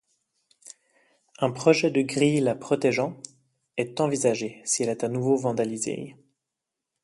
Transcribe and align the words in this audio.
Un 1.37 1.51
projet 1.51 1.91
de 1.91 2.01
grilles 2.01 2.39
la 2.39 2.55
protégeant 2.55 3.21
est 3.77 4.01
envisagé 4.01 4.59
si 4.65 4.81
elle 4.81 4.89
est 4.89 5.03
à 5.03 5.09
nouveau 5.09 5.37
vandalisée. 5.37 6.15